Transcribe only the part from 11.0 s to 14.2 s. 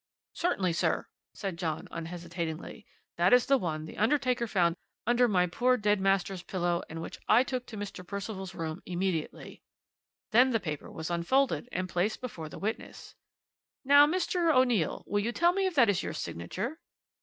unfolded and placed before the witness. "'Now,